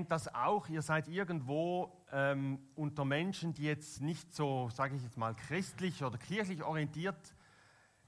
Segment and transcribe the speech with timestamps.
[0.00, 0.66] kennt das auch.
[0.70, 6.02] Ihr seid irgendwo ähm, unter Menschen, die jetzt nicht so, sage ich jetzt mal, christlich
[6.02, 7.34] oder kirchlich orientiert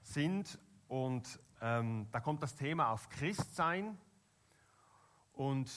[0.01, 0.57] sind.
[0.87, 3.95] Und ähm, da kommt das Thema auf Christsein.
[5.33, 5.71] Und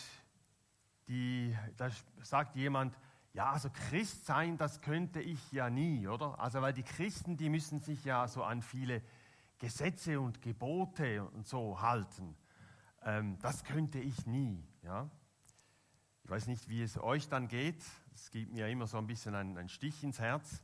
[1.06, 1.90] die, da
[2.22, 2.96] sagt jemand,
[3.34, 6.40] ja, also Christ sein, das könnte ich ja nie, oder?
[6.40, 9.02] Also weil die Christen, die müssen sich ja so an viele
[9.58, 12.34] Gesetze und Gebote und so halten.
[13.02, 15.10] Ähm, das könnte ich nie, ja?
[16.26, 17.84] Ich weiß nicht, wie es euch dann geht.
[18.12, 20.60] Es gibt mir immer so ein bisschen einen, Stich ins Herz,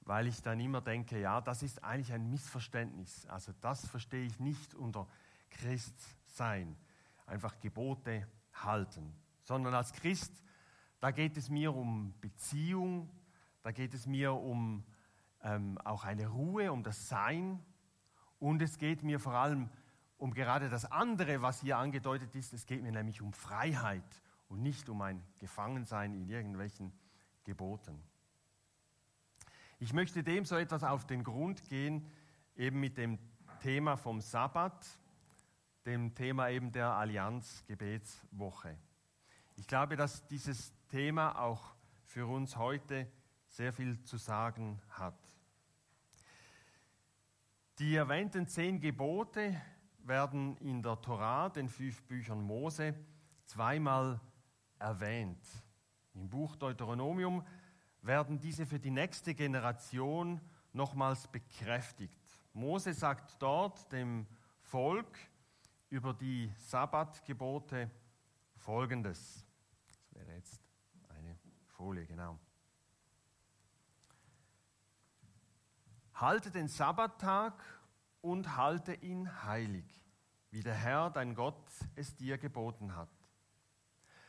[0.00, 3.26] weil ich dann immer denke, ja, das ist eigentlich ein Missverständnis.
[3.26, 5.06] Also das verstehe ich nicht unter
[5.50, 5.94] Christ
[6.24, 6.78] sein,
[7.26, 10.32] einfach Gebote halten, sondern als Christ,
[10.98, 13.10] da geht es mir um Beziehung,
[13.62, 14.82] da geht es mir um
[15.42, 17.62] ähm, auch eine Ruhe, um das Sein
[18.38, 19.68] und es geht mir vor allem
[20.16, 22.54] um gerade das andere, was hier angedeutet ist.
[22.54, 26.92] Es geht mir nämlich um Freiheit und nicht um ein Gefangensein in irgendwelchen
[27.44, 28.02] Geboten.
[29.78, 32.10] Ich möchte dem so etwas auf den Grund gehen,
[32.56, 33.18] eben mit dem
[33.60, 34.86] Thema vom Sabbat,
[35.84, 38.76] dem Thema eben der Allianz-Gebetswoche.
[39.56, 43.10] Ich glaube, dass dieses Thema auch für uns heute
[43.48, 45.18] sehr viel zu sagen hat.
[47.78, 49.60] Die erwähnten zehn Gebote
[49.98, 52.94] werden in der Torah, den fünf Büchern Mose,
[53.44, 54.20] zweimal
[54.78, 55.44] erwähnt.
[56.14, 57.44] Im Buch Deuteronomium
[58.02, 60.40] werden diese für die nächste Generation
[60.72, 62.20] nochmals bekräftigt.
[62.52, 64.26] Mose sagt dort dem
[64.60, 65.18] Volk
[65.88, 67.90] über die Sabbatgebote
[68.54, 69.46] Folgendes.
[69.86, 70.60] Das wäre jetzt
[71.08, 72.38] eine Folie, genau.
[76.14, 77.62] Halte den Sabbattag
[78.22, 79.84] und halte ihn heilig,
[80.50, 83.10] wie der Herr, dein Gott, es dir geboten hat.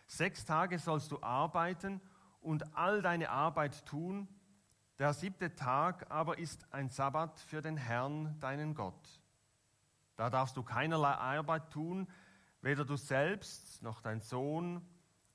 [0.07, 2.01] Sechs Tage sollst du arbeiten
[2.41, 4.27] und all deine Arbeit tun.
[4.99, 9.21] Der siebte Tag aber ist ein Sabbat für den Herrn, deinen Gott.
[10.15, 12.07] Da darfst du keinerlei Arbeit tun,
[12.61, 14.81] weder du selbst noch dein Sohn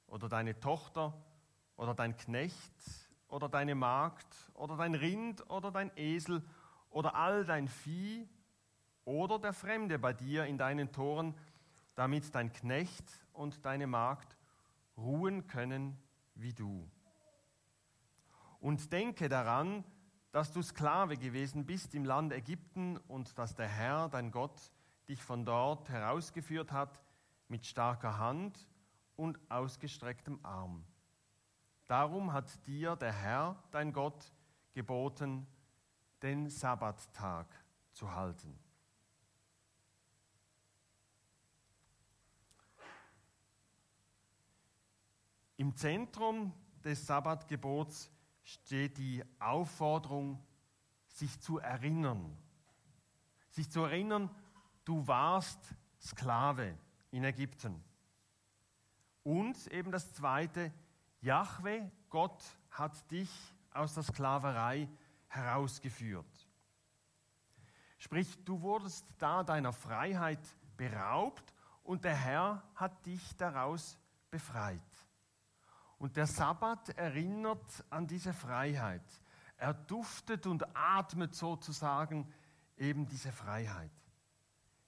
[0.07, 1.15] oder deine Tochter
[1.77, 2.75] oder dein Knecht
[3.29, 6.43] oder deine Magd oder dein Rind oder dein Esel
[6.91, 8.29] oder all dein Vieh
[9.05, 11.35] oder der Fremde bei dir in deinen Toren,
[11.95, 14.37] damit dein Knecht und deine Magd
[14.97, 15.99] ruhen können
[16.35, 16.91] wie du.
[18.61, 19.85] Und denke daran,
[20.31, 24.73] dass du Sklave gewesen bist im Land Ägypten und dass der Herr, dein Gott,
[25.09, 27.01] dich von dort herausgeführt hat
[27.49, 28.69] mit starker Hand
[29.17, 30.85] und ausgestrecktem Arm.
[31.87, 34.33] Darum hat dir der Herr, dein Gott,
[34.73, 35.47] geboten,
[36.23, 37.47] den Sabbattag
[37.93, 38.59] zu halten.
[45.57, 46.53] Im Zentrum
[46.85, 48.11] des Sabbatgebots
[48.43, 50.43] steht die Aufforderung,
[51.07, 52.37] sich zu erinnern.
[53.51, 54.31] Sich zu erinnern,
[54.85, 55.59] du warst
[56.01, 56.77] Sklave
[57.11, 57.83] in Ägypten.
[59.23, 60.73] Und eben das Zweite,
[61.21, 63.31] Jahwe, Gott hat dich
[63.73, 64.89] aus der Sklaverei
[65.29, 66.49] herausgeführt.
[67.99, 70.41] Sprich, du wurdest da deiner Freiheit
[70.77, 73.97] beraubt und der Herr hat dich daraus
[74.31, 74.81] befreit.
[76.03, 79.05] Und der Sabbat erinnert an diese Freiheit.
[79.57, 82.27] Er duftet und atmet sozusagen
[82.77, 83.93] eben diese Freiheit.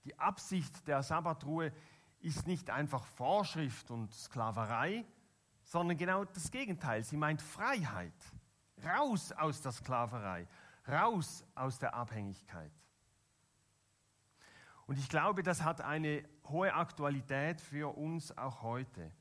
[0.02, 1.72] Die Absicht der Sabbatruhe
[2.18, 5.04] ist nicht einfach Vorschrift und Sklaverei,
[5.62, 7.04] sondern genau das Gegenteil.
[7.04, 8.12] Sie meint Freiheit.
[8.84, 10.48] Raus aus der Sklaverei,
[10.88, 12.72] raus aus der Abhängigkeit.
[14.86, 19.12] Und ich glaube, das hat eine hohe Aktualität für uns auch heute.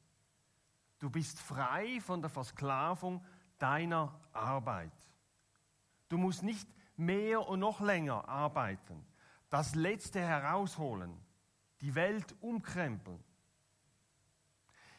[1.04, 3.22] Du bist frei von der Versklavung
[3.60, 4.94] deiner Arbeit.
[6.08, 6.66] Du musst nicht
[6.96, 9.06] mehr und noch länger arbeiten,
[9.50, 11.14] das Letzte herausholen,
[11.82, 13.22] die Welt umkrempeln.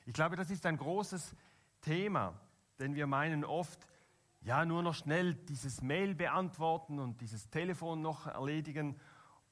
[0.05, 1.35] Ich glaube, das ist ein großes
[1.81, 2.39] Thema,
[2.79, 3.89] denn wir meinen oft,
[4.43, 9.01] ja, nur noch schnell dieses Mail beantworten und dieses Telefon noch erledigen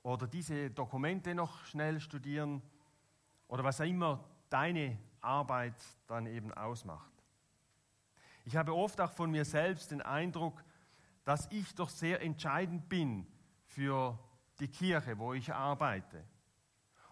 [0.03, 2.61] oder diese Dokumente noch schnell studieren
[3.49, 5.75] oder was auch immer deine Arbeit
[6.07, 7.13] dann eben ausmacht.
[8.45, 10.63] Ich habe oft auch von mir selbst den Eindruck,
[11.25, 13.27] dass ich doch sehr entscheidend bin
[13.67, 14.19] für
[14.59, 16.25] die Kirche, wo ich arbeite.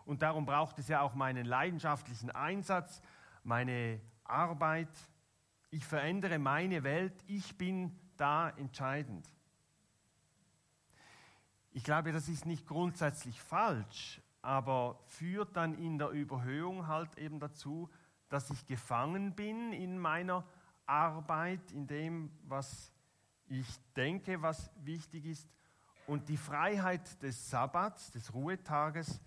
[0.05, 3.01] Und darum braucht es ja auch meinen leidenschaftlichen Einsatz,
[3.45, 4.89] meine Arbeit.
[5.71, 9.29] Ich verändere meine Welt, ich bin da entscheidend.
[11.73, 17.39] Ich glaube, das ist nicht grundsätzlich falsch, aber führt dann in der Überhöhung halt eben
[17.39, 17.89] dazu,
[18.31, 20.47] dass ich gefangen bin in meiner
[20.87, 22.91] Arbeit, in dem, was
[23.47, 25.49] ich denke, was wichtig ist,
[26.07, 29.21] und die Freiheit des Sabbats, des Ruhetages,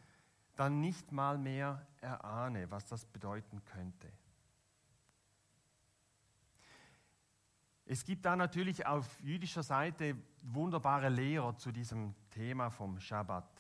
[0.56, 4.12] dann nicht mal mehr erahne, was das bedeuten könnte.
[7.86, 13.53] Es gibt da natürlich auf jüdischer Seite wunderbare Lehrer zu diesem Thema vom Schabbat.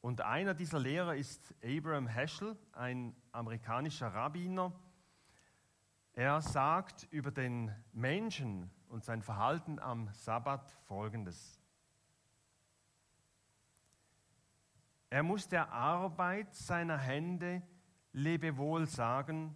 [0.00, 4.72] Und einer dieser Lehrer ist Abraham Heschel, ein amerikanischer Rabbiner.
[6.14, 11.60] Er sagt über den Menschen und sein Verhalten am Sabbat Folgendes.
[15.10, 17.62] Er muss der Arbeit seiner Hände
[18.12, 19.54] Lebewohl sagen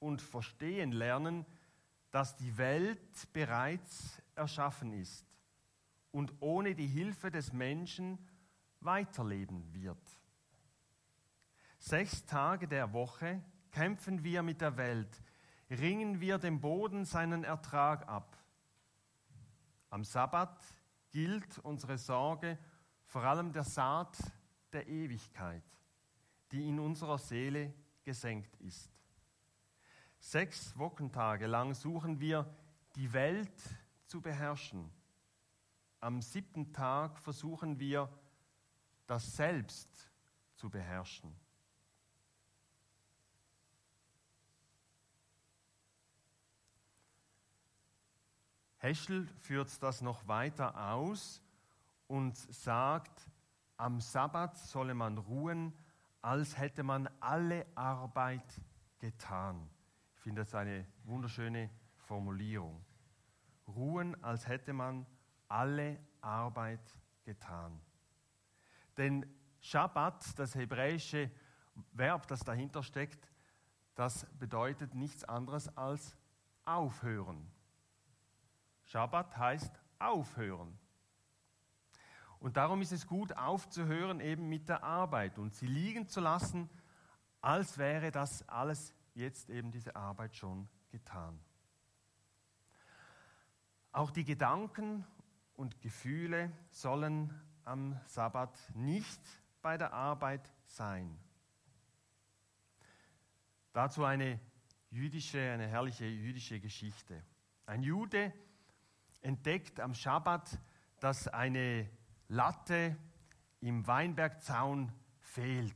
[0.00, 1.46] und verstehen lernen,
[2.10, 5.26] dass die Welt bereits erschaffen ist
[6.10, 8.18] und ohne die Hilfe des Menschen
[8.80, 10.20] weiterleben wird.
[11.78, 15.22] Sechs Tage der Woche kämpfen wir mit der Welt,
[15.70, 18.36] ringen wir dem Boden seinen Ertrag ab.
[19.90, 20.60] Am Sabbat
[21.10, 22.58] gilt unsere Sorge
[23.04, 24.18] vor allem der Saat
[24.72, 25.64] der Ewigkeit,
[26.52, 27.72] die in unserer Seele
[28.04, 28.90] gesenkt ist.
[30.18, 32.52] Sechs Wochentage lang suchen wir,
[32.96, 33.62] die Welt
[34.06, 34.90] zu beherrschen.
[36.00, 38.08] Am siebten Tag versuchen wir,
[39.08, 40.12] das Selbst
[40.54, 41.34] zu beherrschen.
[48.76, 51.42] Heschel führt das noch weiter aus
[52.06, 53.28] und sagt,
[53.76, 55.72] am Sabbat solle man ruhen,
[56.20, 58.60] als hätte man alle Arbeit
[58.98, 59.68] getan.
[60.14, 62.84] Ich finde das eine wunderschöne Formulierung.
[63.66, 65.06] Ruhen, als hätte man
[65.48, 67.80] alle Arbeit getan.
[68.98, 69.24] Denn
[69.60, 71.30] Shabbat, das hebräische
[71.92, 73.30] Verb, das dahinter steckt,
[73.94, 76.16] das bedeutet nichts anderes als
[76.64, 77.50] aufhören.
[78.84, 80.78] Shabbat heißt aufhören.
[82.40, 86.68] Und darum ist es gut aufzuhören eben mit der Arbeit und sie liegen zu lassen,
[87.40, 91.38] als wäre das alles jetzt eben diese Arbeit schon getan.
[93.92, 95.04] Auch die Gedanken
[95.56, 97.34] und Gefühle sollen
[97.68, 99.20] am Sabbat nicht
[99.60, 101.18] bei der Arbeit sein.
[103.74, 104.40] Dazu eine
[104.90, 107.22] jüdische, eine herrliche jüdische Geschichte.
[107.66, 108.32] Ein Jude
[109.20, 110.58] entdeckt am Schabbat,
[110.98, 111.90] dass eine
[112.28, 112.96] Latte
[113.60, 115.74] im Weinbergzaun fehlt.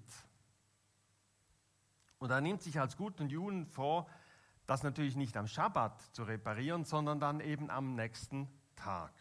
[2.18, 4.08] Und er nimmt sich als guten Juden vor,
[4.66, 9.12] das natürlich nicht am Schabbat zu reparieren, sondern dann eben am nächsten Tag.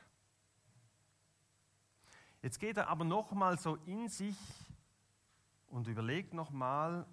[2.41, 4.37] Jetzt geht er aber nochmal so in sich
[5.67, 7.05] und überlegt nochmal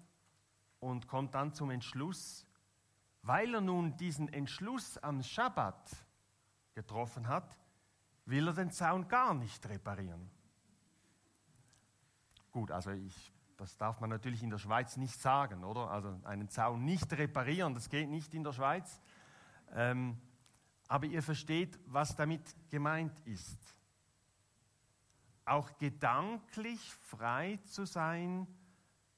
[0.79, 2.45] und kommt dann zum Entschluss,
[3.21, 5.95] weil er nun diesen Entschluss am Schabbat
[6.73, 7.57] getroffen hat,
[8.25, 10.29] will er den Zaun gar nicht reparieren.
[12.51, 15.91] Gut, also ich, das darf man natürlich in der Schweiz nicht sagen, oder?
[15.91, 18.99] Also einen Zaun nicht reparieren, das geht nicht in der Schweiz.
[19.73, 20.19] Ähm,
[20.87, 23.78] aber ihr versteht, was damit gemeint ist.
[25.49, 28.45] Auch gedanklich frei zu sein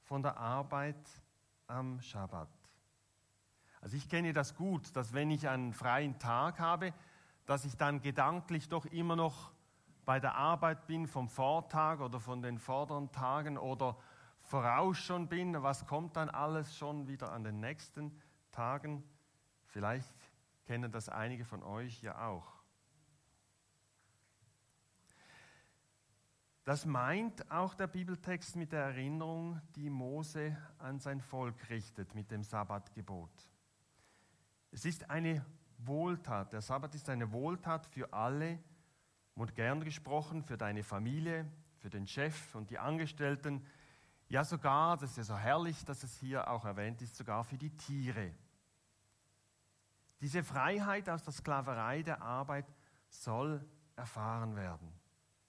[0.03, 0.95] von der Arbeit
[1.67, 2.47] am Schabbat.
[3.81, 6.93] Also ich kenne das gut, dass wenn ich einen freien Tag habe,
[7.45, 9.51] dass ich dann gedanklich doch immer noch
[10.05, 13.97] bei der Arbeit bin vom Vortag oder von den vorderen Tagen oder
[14.39, 18.17] voraus schon bin, was kommt dann alles schon wieder an den nächsten
[18.53, 19.03] Tagen.
[19.65, 20.15] Vielleicht
[20.65, 22.60] kennen das einige von euch ja auch.
[26.63, 32.29] Das meint auch der Bibeltext mit der Erinnerung, die Mose an sein Volk richtet mit
[32.29, 33.31] dem Sabbatgebot.
[34.69, 35.43] Es ist eine
[35.79, 36.53] Wohltat.
[36.53, 38.59] Der Sabbat ist eine Wohltat für alle,
[39.33, 43.65] modern gesprochen, für deine Familie, für den Chef und die Angestellten.
[44.29, 47.57] Ja, sogar, das ist ja so herrlich, dass es hier auch erwähnt ist, sogar für
[47.57, 48.31] die Tiere.
[50.21, 52.71] Diese Freiheit aus der Sklaverei der Arbeit
[53.09, 53.65] soll
[53.95, 55.00] erfahren werden.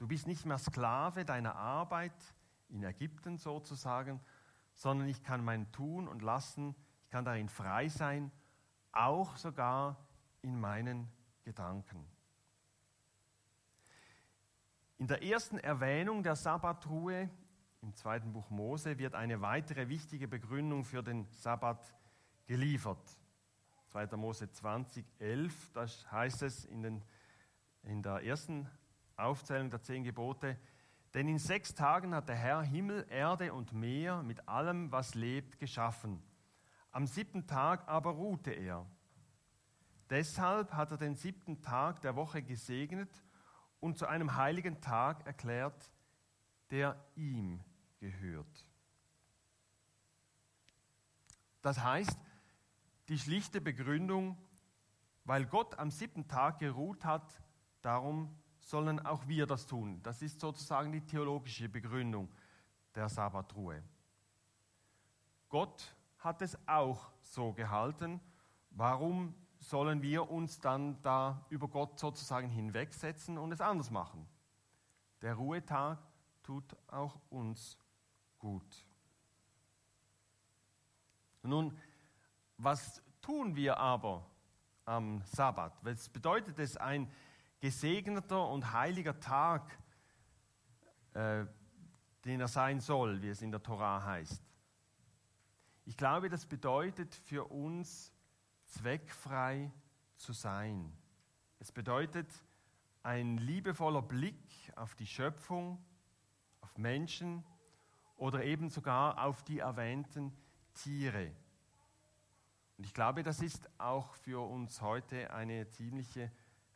[0.02, 2.34] Du bist nicht mehr Sklave deiner Arbeit
[2.70, 4.18] in Ägypten sozusagen,
[4.74, 8.32] sondern ich kann mein Tun und Lassen, ich kann darin frei sein,
[8.90, 9.96] auch sogar
[10.40, 11.08] in meinen
[11.44, 12.04] Gedanken.
[14.98, 17.30] In der ersten Erwähnung der Sabbatruhe
[17.80, 21.94] im zweiten Buch Mose wird eine weitere wichtige Begründung für den Sabbat
[22.48, 23.20] geliefert.
[23.92, 24.16] 2.
[24.16, 27.04] Mose 20, 11, da heißt es in, den,
[27.84, 28.68] in der ersten
[29.16, 30.58] Aufzählung der zehn Gebote,
[31.14, 35.58] denn in sechs Tagen hat der Herr Himmel, Erde und Meer mit allem, was lebt,
[35.58, 36.22] geschaffen.
[36.90, 38.86] Am siebten Tag aber ruhte er.
[40.10, 43.10] Deshalb hat er den siebten Tag der Woche gesegnet
[43.80, 45.90] und zu einem heiligen Tag erklärt,
[46.70, 47.60] der ihm
[47.98, 48.68] gehört.
[51.62, 52.18] Das heißt,
[53.08, 54.36] die schlichte Begründung,
[55.24, 57.40] weil Gott am siebten Tag geruht hat,
[57.80, 58.36] darum
[58.72, 60.00] sollen auch wir das tun.
[60.02, 62.30] Das ist sozusagen die theologische Begründung
[62.94, 63.82] der Sabbatruhe.
[65.50, 68.18] Gott hat es auch so gehalten.
[68.70, 74.26] Warum sollen wir uns dann da über Gott sozusagen hinwegsetzen und es anders machen?
[75.20, 75.98] Der Ruhetag
[76.42, 77.76] tut auch uns
[78.38, 78.86] gut.
[81.42, 81.78] Nun,
[82.56, 84.24] was tun wir aber
[84.86, 85.74] am Sabbat?
[85.82, 87.12] Was bedeutet es, ein
[87.62, 89.78] gesegneter und heiliger Tag,
[91.14, 91.46] äh,
[92.24, 94.42] den er sein soll, wie es in der Torah heißt?
[95.84, 98.12] Ich glaube, das bedeutet für uns
[98.66, 99.70] zweckfrei
[100.16, 100.92] zu sein.
[101.60, 102.28] Es bedeutet
[103.04, 105.78] ein liebevoller Blick auf die Schöpfung,
[106.62, 107.44] auf Menschen
[108.16, 110.36] oder eben sogar auf die erwähnten
[110.74, 111.30] Tiere.
[112.76, 116.32] Und ich glaube, das ist auch für uns heute eine ziemliche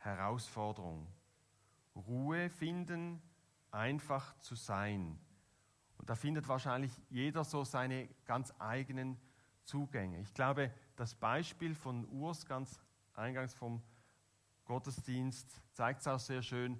[0.07, 1.07] Herausforderung.
[1.95, 3.21] Ruhe finden,
[3.71, 5.19] einfach zu sein.
[5.97, 9.19] Und da findet wahrscheinlich jeder so seine ganz eigenen
[9.63, 10.19] Zugänge.
[10.19, 12.79] Ich glaube, das Beispiel von Urs ganz
[13.13, 13.81] eingangs vom
[14.65, 16.79] Gottesdienst zeigt es auch sehr schön,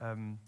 [0.00, 0.38] ähm,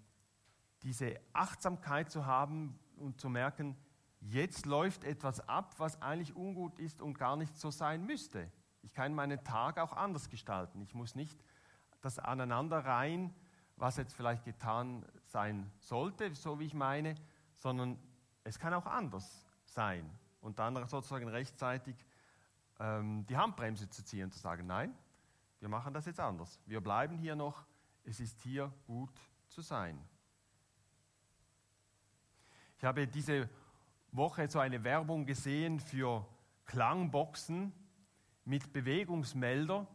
[0.82, 3.76] diese Achtsamkeit zu haben und zu merken,
[4.20, 8.50] jetzt läuft etwas ab, was eigentlich ungut ist und gar nicht so sein müsste.
[8.82, 10.82] Ich kann meinen Tag auch anders gestalten.
[10.82, 11.42] Ich muss nicht
[12.04, 13.34] das Aneinanderreihen,
[13.76, 17.14] was jetzt vielleicht getan sein sollte, so wie ich meine,
[17.54, 17.98] sondern
[18.44, 20.08] es kann auch anders sein.
[20.40, 21.96] Und dann sozusagen rechtzeitig
[22.78, 24.94] ähm, die Handbremse zu ziehen und zu sagen, nein,
[25.60, 26.60] wir machen das jetzt anders.
[26.66, 27.64] Wir bleiben hier noch,
[28.04, 29.18] es ist hier gut
[29.48, 29.98] zu sein.
[32.76, 33.48] Ich habe diese
[34.12, 36.26] Woche so eine Werbung gesehen für
[36.66, 37.72] Klangboxen
[38.44, 39.86] mit Bewegungsmelder.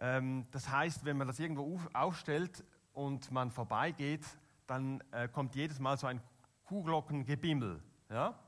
[0.00, 4.24] Ähm, das heißt, wenn man das irgendwo aufstellt und man vorbeigeht,
[4.66, 6.20] dann äh, kommt jedes Mal so ein
[6.64, 7.82] Kuhglockengebimmel.
[8.10, 8.38] Ja?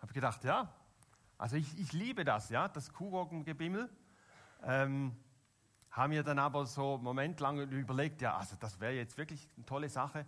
[0.00, 0.72] Habe gedacht, ja,
[1.38, 3.90] also ich, ich, liebe das, ja, das Kuhglockengebimmel.
[4.62, 5.14] Ähm,
[5.90, 9.48] haben wir dann aber so einen Moment lang überlegt, ja, also das wäre jetzt wirklich
[9.56, 10.26] eine tolle Sache.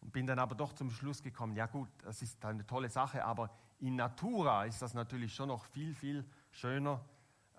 [0.00, 3.24] Und bin dann aber doch zum Schluss gekommen, ja gut, das ist eine tolle Sache,
[3.24, 3.50] aber
[3.80, 7.04] in Natura ist das natürlich schon noch viel, viel schöner.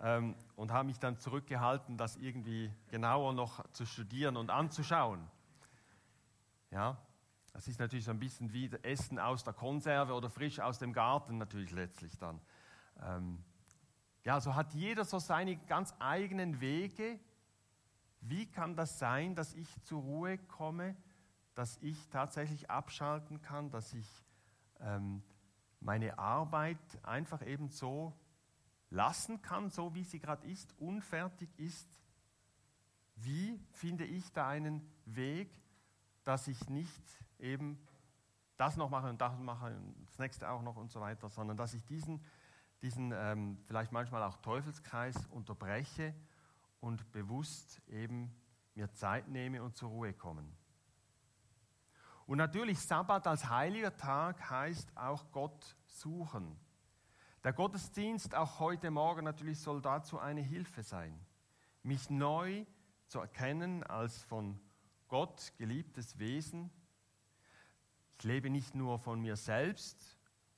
[0.01, 5.27] Ähm, und habe mich dann zurückgehalten, das irgendwie genauer noch zu studieren und anzuschauen.
[6.71, 6.97] Ja,
[7.53, 10.93] das ist natürlich so ein bisschen wie Essen aus der Konserve oder frisch aus dem
[10.93, 12.39] Garten natürlich letztlich dann.
[13.01, 13.43] Ähm,
[14.23, 17.19] ja, so hat jeder so seine ganz eigenen Wege.
[18.21, 20.95] Wie kann das sein, dass ich zur Ruhe komme,
[21.55, 24.07] dass ich tatsächlich abschalten kann, dass ich
[24.81, 25.23] ähm,
[25.79, 28.13] meine Arbeit einfach eben so
[28.89, 31.89] lassen kann, so wie sie gerade ist, unfertig ist?
[33.15, 35.51] Wie finde ich da einen Weg,
[36.23, 37.03] dass ich nicht
[37.39, 37.79] eben
[38.57, 41.57] das noch mache und das mache und das nächste auch noch und so weiter, sondern
[41.57, 42.23] dass ich diesen,
[42.81, 46.13] diesen ähm, vielleicht manchmal auch Teufelskreis unterbreche
[46.79, 48.33] und bewusst eben
[48.75, 50.43] mir Zeit nehme und zur Ruhe komme.
[52.25, 56.55] Und natürlich Sabbat als heiliger Tag heißt auch Gott suchen.
[57.49, 61.19] Der Gottesdienst auch heute Morgen natürlich soll dazu eine Hilfe sein,
[61.81, 62.63] mich neu
[63.07, 64.59] zu erkennen als von
[65.07, 66.69] Gott geliebtes Wesen
[68.19, 70.15] ich lebe nicht nur von mir selbst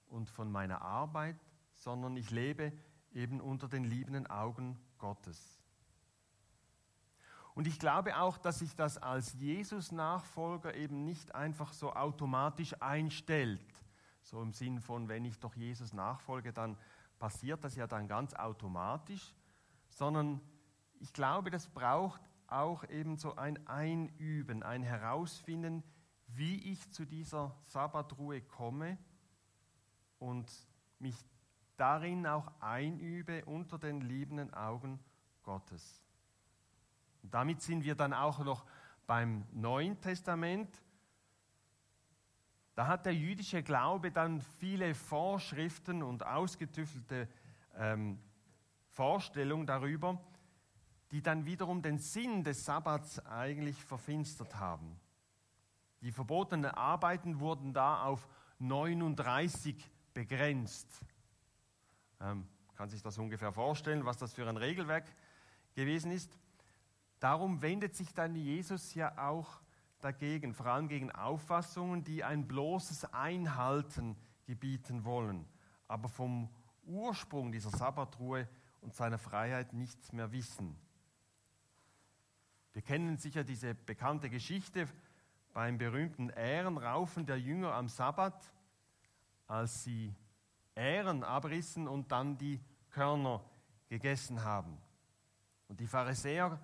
[0.09, 1.37] und von meiner Arbeit,
[1.75, 2.73] sondern ich lebe
[3.13, 5.61] eben unter den liebenden Augen Gottes.
[7.55, 13.61] Und ich glaube auch, dass sich das als Jesus-Nachfolger eben nicht einfach so automatisch einstellt.
[14.21, 16.77] So im Sinn von, wenn ich doch Jesus nachfolge, dann
[17.19, 19.33] passiert das ja dann ganz automatisch,
[19.89, 20.41] sondern
[20.99, 25.83] ich glaube, das braucht auch eben so ein Einüben, ein Herausfinden,
[26.27, 28.97] wie ich zu dieser Sabbatruhe komme
[30.19, 30.49] und
[30.99, 31.15] mich
[31.77, 34.99] darin auch einübe unter den liebenden Augen
[35.43, 36.03] Gottes.
[37.23, 38.65] Und damit sind wir dann auch noch
[39.07, 40.69] beim Neuen Testament.
[42.81, 47.27] Da hat der jüdische Glaube dann viele Vorschriften und ausgetüftelte
[47.77, 48.19] ähm,
[48.87, 50.19] Vorstellungen darüber,
[51.11, 54.99] die dann wiederum den Sinn des Sabbats eigentlich verfinstert haben.
[56.01, 59.75] Die verbotenen Arbeiten wurden da auf 39
[60.15, 61.05] begrenzt.
[62.19, 65.05] Ähm, kann sich das ungefähr vorstellen, was das für ein Regelwerk
[65.75, 66.35] gewesen ist.
[67.19, 69.61] Darum wendet sich dann Jesus ja auch
[70.01, 74.15] dagegen, vor allem gegen Auffassungen, die ein bloßes Einhalten
[74.45, 75.45] gebieten wollen,
[75.87, 76.49] aber vom
[76.83, 78.47] Ursprung dieser Sabbatruhe
[78.81, 80.75] und seiner Freiheit nichts mehr wissen.
[82.73, 84.87] Wir kennen sicher diese bekannte Geschichte
[85.53, 88.41] beim berühmten Ehrenraufen der Jünger am Sabbat,
[89.47, 90.15] als sie
[90.75, 93.43] Ähren abrissen und dann die Körner
[93.89, 94.77] gegessen haben.
[95.67, 96.59] Und die Pharisäer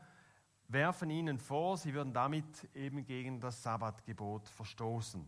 [0.67, 5.27] werfen ihnen vor, sie würden damit eben gegen das Sabbatgebot verstoßen.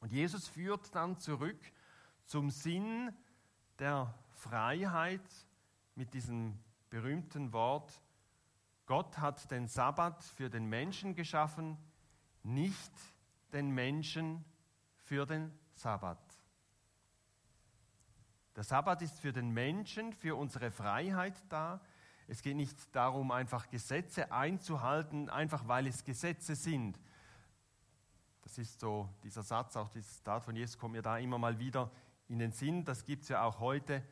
[0.00, 1.60] Und Jesus führt dann zurück
[2.24, 3.14] zum Sinn
[3.78, 5.22] der Freiheit
[5.94, 6.58] mit diesem
[6.90, 8.00] berühmten Wort,
[8.86, 11.78] Gott hat den Sabbat für den Menschen geschaffen,
[12.42, 12.92] nicht
[13.52, 14.44] den Menschen
[14.96, 16.18] für den Sabbat.
[18.56, 21.80] Der Sabbat ist für den Menschen, für unsere Freiheit da.
[22.28, 26.98] Es geht nicht darum, einfach Gesetze einzuhalten, einfach weil es Gesetze sind.
[28.42, 31.58] Das ist so, dieser Satz, auch dieses Zitat von Jesus kommt mir da immer mal
[31.58, 31.90] wieder
[32.28, 32.84] in den Sinn.
[32.84, 34.02] Das gibt es ja auch heute,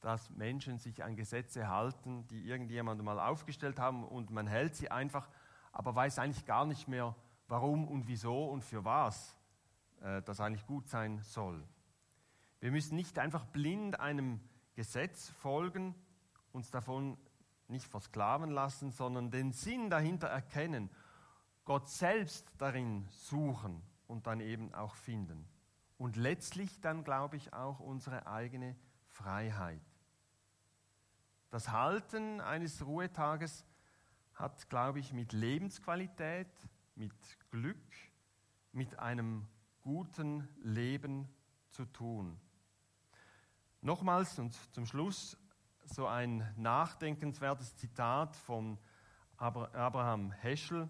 [0.00, 4.90] dass Menschen sich an Gesetze halten, die irgendjemand mal aufgestellt haben und man hält sie
[4.90, 5.28] einfach,
[5.72, 7.14] aber weiß eigentlich gar nicht mehr,
[7.48, 9.36] warum und wieso und für was
[10.00, 11.66] äh, das eigentlich gut sein soll.
[12.60, 14.40] Wir müssen nicht einfach blind einem
[14.74, 15.94] Gesetz folgen,
[16.52, 17.18] uns davon
[17.68, 20.90] nicht versklaven lassen, sondern den Sinn dahinter erkennen,
[21.64, 25.48] Gott selbst darin suchen und dann eben auch finden.
[25.98, 28.76] Und letztlich dann, glaube ich, auch unsere eigene
[29.08, 29.80] Freiheit.
[31.50, 33.64] Das Halten eines Ruhetages
[34.34, 36.50] hat, glaube ich, mit Lebensqualität,
[36.94, 37.14] mit
[37.50, 37.94] Glück,
[38.72, 39.46] mit einem
[39.80, 41.28] guten Leben
[41.70, 42.38] zu tun.
[43.80, 45.36] Nochmals und zum Schluss
[45.88, 48.78] so ein nachdenkenswertes Zitat von
[49.36, 50.88] Abraham Heschel.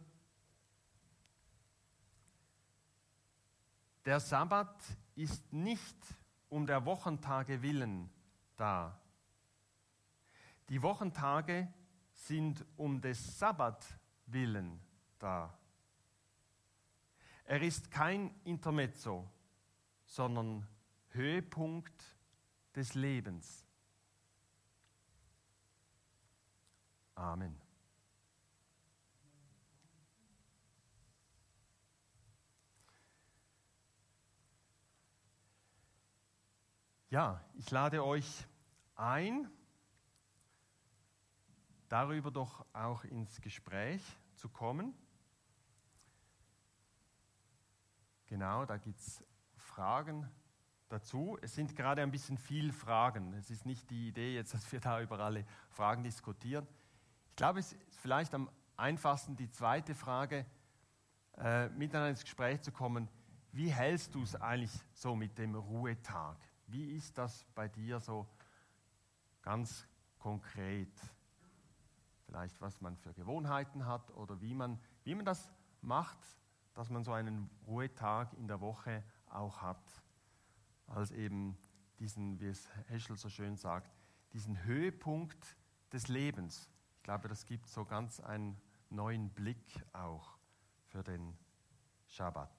[4.05, 4.77] Der Sabbat
[5.15, 5.97] ist nicht
[6.49, 8.09] um der Wochentage willen
[8.57, 8.99] da.
[10.69, 11.73] Die Wochentage
[12.13, 13.85] sind um des Sabbat
[14.27, 14.81] willen
[15.19, 15.59] da.
[17.45, 19.29] Er ist kein Intermezzo,
[20.05, 20.67] sondern
[21.11, 22.17] Höhepunkt
[22.75, 23.66] des Lebens.
[27.17, 27.59] Amen.
[37.09, 38.47] Ja, ich lade euch
[38.95, 39.51] ein,
[41.89, 44.03] darüber doch auch ins Gespräch
[44.35, 44.95] zu kommen.
[48.27, 49.25] Genau, da gibt es
[49.55, 50.29] Fragen
[50.89, 51.39] dazu.
[51.41, 53.33] Es sind gerade ein bisschen viel Fragen.
[53.35, 56.67] Es ist nicht die Idee jetzt, dass wir da über alle Fragen diskutieren.
[57.37, 60.47] Ich glaube, es ist vielleicht am einfachsten die zweite Frage,
[61.37, 63.11] äh, miteinander ins Gespräch zu kommen.
[63.53, 66.39] Wie hältst du es eigentlich so mit dem Ruhetag?
[66.67, 68.27] Wie ist das bei dir so
[69.43, 69.87] ganz
[70.19, 70.89] konkret?
[72.25, 76.19] Vielleicht was man für Gewohnheiten hat oder wie man, wie man das macht,
[76.73, 80.03] dass man so einen Ruhetag in der Woche auch hat
[80.87, 81.59] als eben
[81.99, 83.95] diesen, wie es Heschel so schön sagt,
[84.33, 85.55] diesen Höhepunkt
[85.93, 86.71] des Lebens.
[87.07, 90.37] Ich glaube, das gibt so ganz einen neuen Blick auch
[90.89, 91.39] für den
[92.09, 92.51] Schabbat.